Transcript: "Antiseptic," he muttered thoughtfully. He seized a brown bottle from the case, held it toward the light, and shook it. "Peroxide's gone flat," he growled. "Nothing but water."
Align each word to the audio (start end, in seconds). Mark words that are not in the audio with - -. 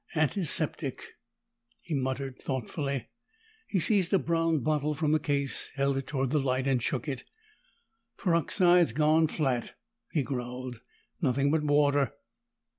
"Antiseptic," 0.15 0.99
he 1.79 1.93
muttered 1.93 2.39
thoughtfully. 2.41 3.09
He 3.67 3.79
seized 3.79 4.11
a 4.11 4.17
brown 4.17 4.61
bottle 4.61 4.95
from 4.95 5.11
the 5.11 5.19
case, 5.19 5.69
held 5.75 5.95
it 5.95 6.07
toward 6.07 6.31
the 6.31 6.39
light, 6.39 6.65
and 6.65 6.81
shook 6.81 7.07
it. 7.07 7.23
"Peroxide's 8.17 8.93
gone 8.93 9.27
flat," 9.27 9.75
he 10.11 10.23
growled. 10.23 10.81
"Nothing 11.21 11.51
but 11.51 11.61
water." 11.61 12.13